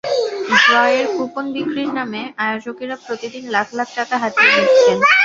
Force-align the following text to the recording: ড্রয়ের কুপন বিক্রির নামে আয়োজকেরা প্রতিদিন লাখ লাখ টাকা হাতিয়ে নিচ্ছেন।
ড্রয়ের 0.61 1.05
কুপন 1.15 1.45
বিক্রির 1.55 1.89
নামে 1.97 2.21
আয়োজকেরা 2.45 2.95
প্রতিদিন 3.05 3.43
লাখ 3.55 3.67
লাখ 3.77 3.87
টাকা 3.97 4.15
হাতিয়ে 4.23 4.51
নিচ্ছেন। 4.55 4.97